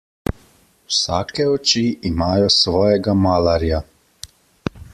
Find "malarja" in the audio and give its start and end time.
3.27-3.83